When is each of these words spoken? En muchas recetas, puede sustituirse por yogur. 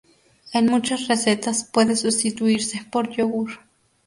En 0.51 0.65
muchas 0.65 1.07
recetas, 1.07 1.63
puede 1.63 1.95
sustituirse 1.95 2.83
por 2.91 3.11
yogur. 3.11 3.59